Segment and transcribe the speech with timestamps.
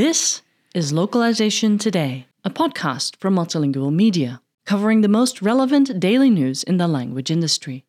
[0.00, 0.40] This
[0.74, 6.78] is Localization Today, a podcast from Multilingual Media, covering the most relevant daily news in
[6.78, 7.84] the language industry.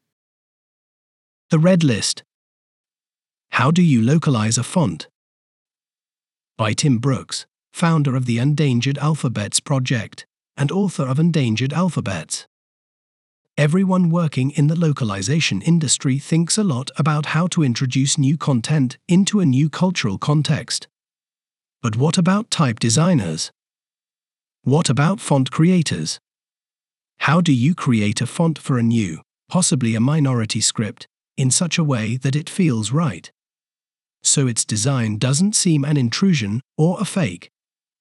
[1.51, 2.23] The Red List
[3.51, 5.07] How do you localize a font?
[6.57, 10.25] By Tim Brookes, founder of the Endangered Alphabets Project
[10.57, 12.45] and author of Endangered Alphabets.
[13.57, 18.97] Everyone working in the localization industry thinks a lot about how to introduce new content
[19.07, 20.89] into a new cultural context.
[21.81, 23.51] But what about type designers?
[24.63, 26.19] What about font creators?
[27.21, 31.07] How do you create a font for a new, possibly a minority script,
[31.37, 33.31] in such a way that it feels right?
[34.23, 37.49] So its design doesn't seem an intrusion or a fake,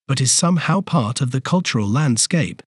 [0.06, 2.62] but is somehow part of the cultural landscape.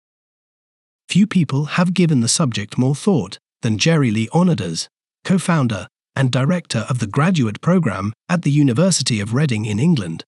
[1.08, 4.88] Few people have given the subject more thought than Gerry Leonidas,
[5.24, 10.24] co founder and director of the graduate program at the University of Reading in England,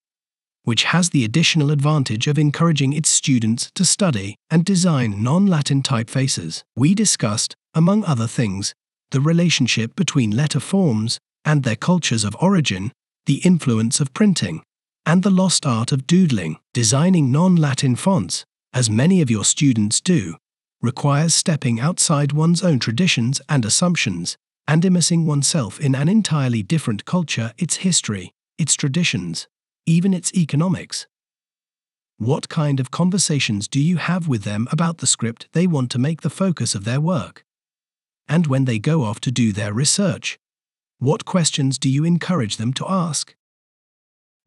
[0.65, 5.81] which has the additional advantage of encouraging its students to study and design non Latin
[5.81, 6.63] typefaces.
[6.75, 8.73] We discussed, among other things,
[9.11, 12.91] the relationship between letter forms and their cultures of origin,
[13.27, 14.63] the influence of printing,
[15.05, 16.57] and the lost art of doodling.
[16.73, 18.43] Designing non Latin fonts,
[18.73, 20.35] as many of your students do,
[20.81, 24.35] requires stepping outside one's own traditions and assumptions,
[24.67, 29.47] and immersing oneself in an entirely different culture, its history, its traditions,
[29.85, 31.07] even its economics.
[32.17, 35.99] What kind of conversations do you have with them about the script they want to
[35.99, 37.43] make the focus of their work?
[38.27, 40.39] And when they go off to do their research,
[40.99, 43.35] what questions do you encourage them to ask?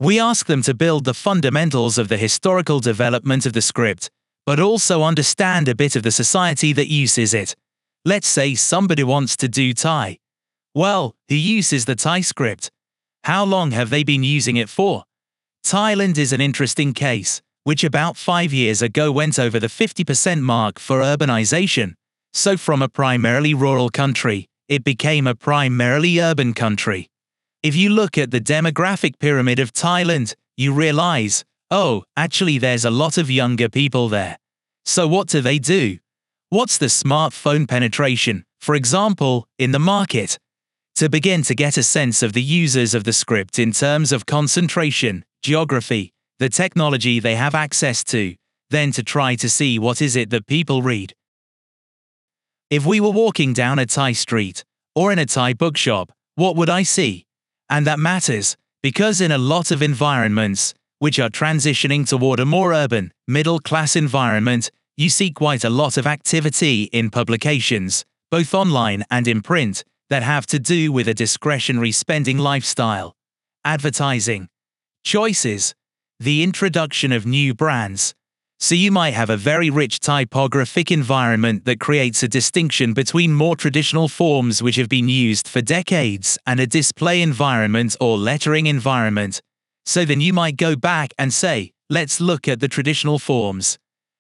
[0.01, 4.11] We ask them to build the fundamentals of the historical development of the script
[4.49, 7.55] but also understand a bit of the society that uses it.
[8.07, 10.17] Let's say somebody wants to do Thai.
[10.75, 12.71] Well, who uses the Thai script?
[13.25, 15.05] How long have they been using it for?
[15.65, 20.79] Thailand is an interesting case, which about five years ago went over the 50% mark
[20.79, 21.95] for urbanization.
[22.33, 27.09] So, from a primarily rural country, it became a primarily urban country.
[27.63, 32.91] If you look at the demographic pyramid of Thailand, you realize Oh, actually, there's a
[32.91, 34.39] lot of younger people there.
[34.87, 35.99] So, what do they do?
[36.49, 40.39] What's the smartphone penetration, for example, in the market?
[40.97, 44.25] To begin to get a sense of the users of the script in terms of
[44.25, 48.35] concentration, geography, the technology they have access to,
[48.71, 51.15] then to try to see what is it that people read.
[52.71, 56.69] If we were walking down a Thai street, or in a Thai bookshop, what would
[56.69, 57.25] I see?
[57.71, 62.73] And that matters, because in a lot of environments, which are transitioning toward a more
[62.73, 69.05] urban, middle class environment, you see quite a lot of activity in publications, both online
[69.11, 73.15] and in print, that have to do with a discretionary spending lifestyle,
[73.65, 74.49] advertising,
[75.09, 75.75] choices,
[76.21, 78.15] the introduction of new brands.
[78.61, 83.57] So you might have a very rich typographic environment that creates a distinction between more
[83.57, 89.41] traditional forms which have been used for decades and a display environment or lettering environment
[89.89, 93.79] so then you might go back and say, let's look at the traditional forms.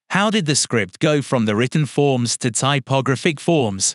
[0.09, 3.94] How did the script go from the written forms to typographic forms?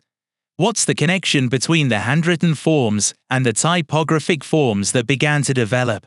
[0.58, 6.06] What's the connection between the handwritten forms and the typographic forms that began to develop?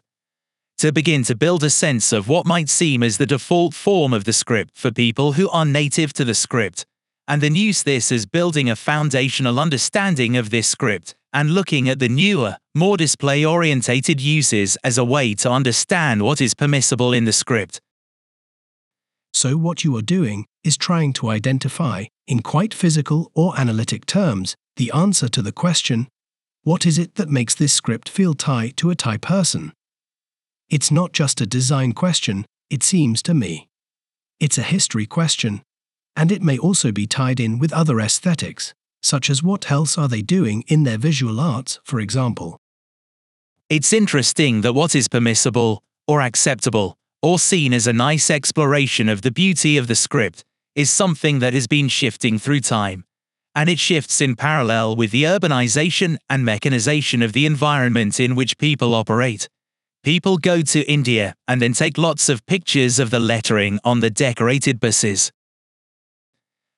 [0.80, 4.24] To begin to build a sense of what might seem as the default form of
[4.24, 6.84] the script for people who are native to the script,
[7.26, 11.98] and then use this as building a foundational understanding of this script and looking at
[11.98, 17.24] the newer, more display orientated uses as a way to understand what is permissible in
[17.24, 17.80] the script.
[19.32, 24.56] So, what you are doing is trying to identify, in quite physical or analytic terms,
[24.76, 26.08] the answer to the question
[26.64, 29.72] what is it that makes this script feel Thai to a Thai person?
[30.68, 33.68] It's not just a design question, it seems to me.
[34.40, 35.62] It's a history question,
[36.16, 38.74] and it may also be tied in with other aesthetics
[39.06, 42.58] such as what else are they doing in their visual arts, for example.
[43.70, 49.22] It's interesting that what is permissible, or acceptable, or seen as a nice exploration of
[49.22, 53.04] the beauty of the script is something that has been shifting through time.
[53.54, 58.58] And it shifts in parallel with the urbanization and mechanization of the environment in which
[58.58, 59.48] people operate.
[60.06, 64.08] People go to India and then take lots of pictures of the lettering on the
[64.08, 65.32] decorated buses.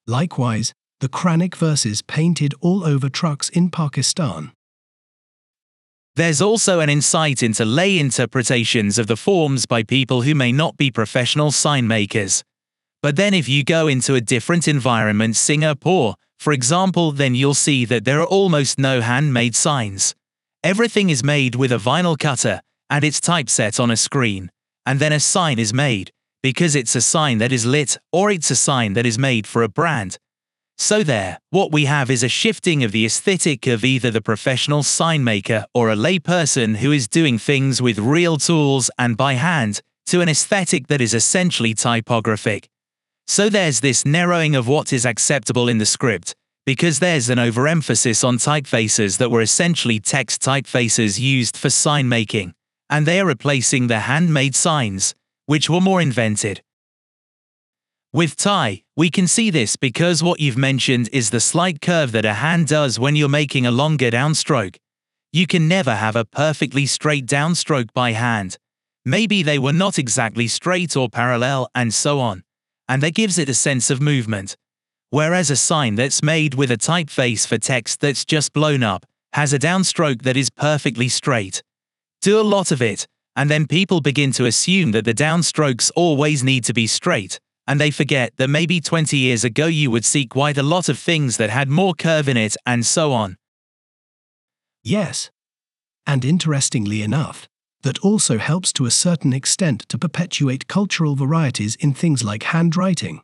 [0.06, 4.52] Likewise, the Quranic verses painted all over trucks in Pakistan.
[6.16, 10.78] There's also an insight into lay interpretations of the forms by people who may not
[10.78, 12.42] be professional sign makers.
[13.02, 17.84] But then, if you go into a different environment, Singapore, for example, then you'll see
[17.84, 20.14] that there are almost no handmade signs.
[20.64, 24.50] Everything is made with a vinyl cutter, and it's typeset on a screen.
[24.88, 26.10] and then a sign is made,
[26.42, 29.62] because it's a sign that is lit or it's a sign that is made for
[29.62, 30.16] a brand.
[30.78, 34.82] So, there, what we have is a shifting of the aesthetic of either the professional
[34.82, 39.82] sign maker or a layperson who is doing things with real tools and by hand
[40.06, 42.70] to an aesthetic that is essentially typographic.
[43.26, 46.34] So, there's this narrowing of what is acceptable in the script,
[46.64, 52.54] because there's an overemphasis on typefaces that were essentially text typefaces used for sign making,
[52.90, 55.14] and they are replacing the handmade signs,
[55.46, 56.62] which were more invented.
[58.12, 62.24] With Thai, we can see this because what you've mentioned is the slight curve that
[62.24, 64.76] a hand does when you're making a longer downstroke.
[65.30, 68.56] You can never have a perfectly straight downstroke by hand.
[69.04, 72.44] Maybe they were not exactly straight or parallel and so on,
[72.88, 74.56] and that gives it a sense of movement.
[75.10, 79.52] Whereas a sign that's made with a typeface for text that's just blown up has
[79.52, 81.62] a downstroke that is perfectly straight.
[82.22, 83.06] Do a lot of it,
[83.36, 87.38] and then people begin to assume that the downstrokes always need to be straight
[87.68, 90.98] and they forget that maybe 20 years ago you would see quite a lot of
[90.98, 93.36] things that had more curve in it and so on.
[94.82, 95.30] Yes.
[96.06, 97.46] And interestingly enough,
[97.82, 103.20] that also helps to a certain extent to perpetuate cultural varieties in things like handwriting.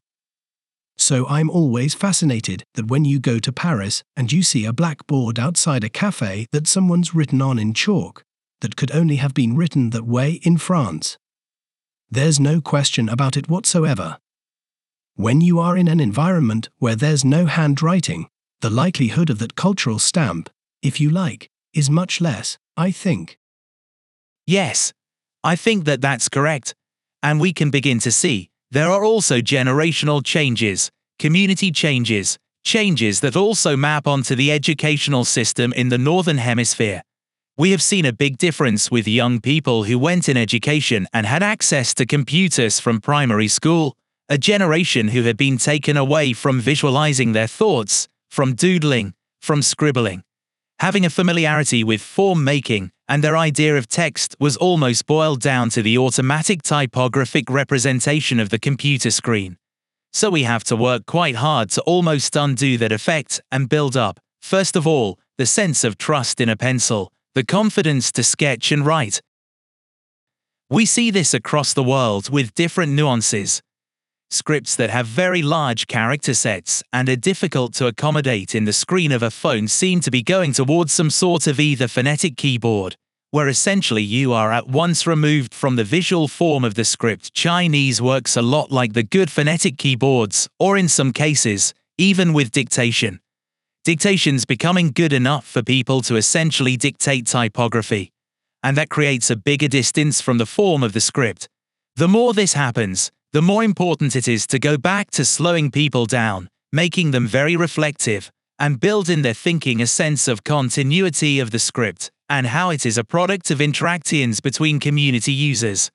[0.98, 5.38] So I'm always fascinated that when you go to Paris and you see a blackboard
[5.38, 8.22] outside a cafe that someone's written on in chalk,
[8.64, 11.18] that could only have been written that way in France.
[12.10, 14.16] There's no question about it whatsoever.
[15.16, 18.26] When you are in an environment where there's no handwriting,
[18.62, 20.48] the likelihood of that cultural stamp,
[20.80, 23.36] if you like, is much less, I think.
[24.46, 24.94] Yes,
[25.42, 26.74] I think that that's correct.
[27.22, 33.36] And we can begin to see there are also generational changes, community changes, changes that
[33.36, 37.02] also map onto the educational system in the Northern Hemisphere.
[37.56, 41.40] We have seen a big difference with young people who went in education and had
[41.40, 43.96] access to computers from primary school
[44.28, 50.24] a generation who had been taken away from visualizing their thoughts, from doodling, from scribbling.
[50.80, 55.68] Having a familiarity with form making and their idea of text was almost boiled down
[55.70, 59.58] to the automatic typographic representation of the computer screen.
[60.12, 64.18] So we have to work quite hard to almost undo that effect and build up,
[64.42, 68.86] first of all, the sense of trust in a pencil, the confidence to sketch and
[68.86, 69.20] write.
[70.70, 73.62] We see this across the world with different nuances,
[74.34, 79.12] Scripts that have very large character sets and are difficult to accommodate in the screen
[79.12, 82.96] of a phone seem to be going towards some sort of either phonetic keyboard,
[83.30, 87.32] where essentially you are at once removed from the visual form of the script.
[87.32, 92.50] Chinese works a lot like the good phonetic keyboards, or in some cases, even with
[92.50, 93.20] dictation.
[93.84, 98.10] Dictation's becoming good enough for people to essentially dictate typography,
[98.62, 101.50] and that creates a bigger distance from the form of the script.
[101.96, 106.06] The more this happens, the more important it is to go back to slowing people
[106.06, 111.50] down, making them very reflective, and build in their thinking a sense of continuity of
[111.50, 115.90] the script and how it is a product of interactions between community users.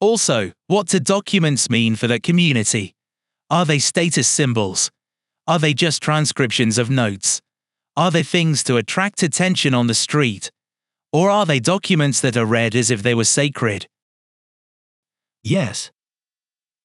[0.00, 2.94] Also, what do documents mean for that community?
[3.50, 4.92] Are they status symbols?
[5.52, 7.42] Are they just transcriptions of notes?
[7.94, 10.50] Are they things to attract attention on the street?
[11.12, 13.86] Or are they documents that are read as if they were sacred?
[15.44, 15.90] Yes,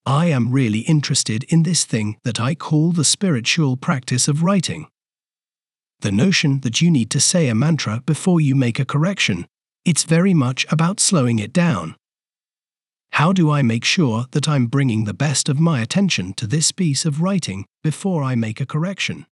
[0.06, 4.88] I am really interested in this thing that I call the spiritual practice of writing.
[6.02, 9.48] The notion that you need to say a mantra before you make a correction,
[9.86, 11.96] it's very much about slowing it down.
[13.18, 16.72] How do I make sure that I'm bringing the best of my attention to this
[16.72, 19.26] piece of writing before I make a correction?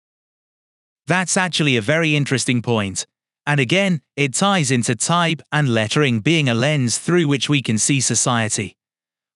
[1.06, 3.06] That's actually a very interesting point.
[3.46, 7.78] And again, it ties into type and lettering being a lens through which we can
[7.78, 8.78] see society.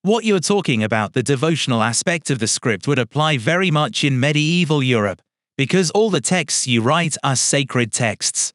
[0.04, 4.18] What you're talking about, the devotional aspect of the script, would apply very much in
[4.18, 5.22] medieval Europe,
[5.58, 8.54] because all the texts you write are sacred texts.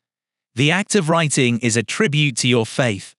[0.54, 3.14] The act of writing is a tribute to your faith.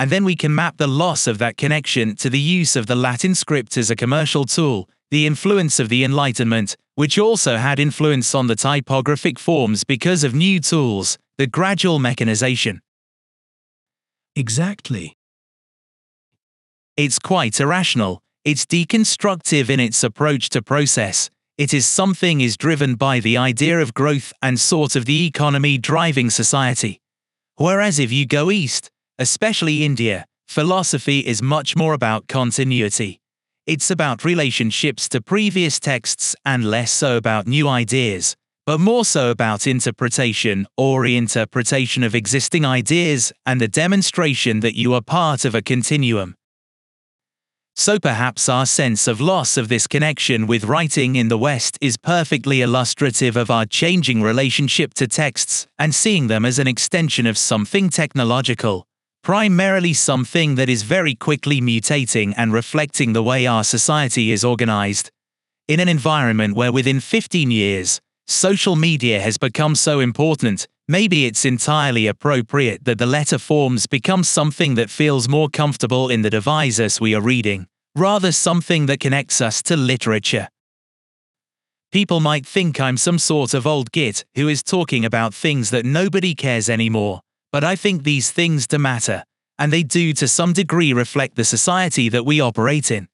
[0.00, 2.96] And then we can map the loss of that connection to the use of the
[2.96, 8.34] Latin script as a commercial tool, the influence of the Enlightenment, which also had influence
[8.34, 12.80] on the typographic forms because of new tools, the gradual mechanization.
[14.34, 15.18] Exactly.
[16.96, 18.22] It's quite irrational.
[18.42, 21.28] It's deconstructive in its approach to process.
[21.58, 25.76] It is something is driven by the idea of growth and sort of the economy
[25.76, 27.02] driving society.
[27.56, 28.90] Whereas if you go east,
[29.20, 33.20] especially India, philosophy is much more about continuity.
[33.66, 38.34] It's about relationships to previous texts and less so about new ideas,
[38.64, 44.94] but more so about interpretation or reinterpretation of existing ideas and the demonstration that you
[44.94, 46.34] are part of a continuum.
[47.76, 51.96] So perhaps our sense of loss of this connection with writing in the West is
[51.96, 57.38] perfectly illustrative of our changing relationship to texts and seeing them as an extension of
[57.38, 58.86] something technological,
[59.22, 65.10] primarily something that is very quickly mutating and reflecting the way our society is organized.
[65.68, 71.44] In an environment where within 15 years, social media has become so important, maybe it's
[71.44, 77.00] entirely appropriate that the letter forms become something that feels more comfortable in the devices
[77.00, 80.48] we are reading, rather something that connects us to literature.
[81.92, 85.84] People might think I'm some sort of old git who is talking about things that
[85.84, 87.20] nobody cares anymore,
[87.52, 89.24] but I think these things do matter,
[89.58, 93.08] and they do to some degree reflect the society that we operate in.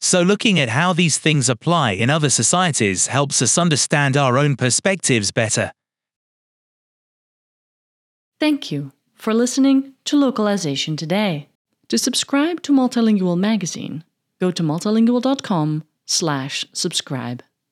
[0.00, 4.56] So, looking at how these things apply in other societies helps us understand our own
[4.56, 5.70] perspectives better.
[8.40, 11.48] Thank you for listening to Localization Today.
[11.86, 14.02] To subscribe to Multilingual magazine,
[14.40, 17.42] go to multilingual.com/subscribe.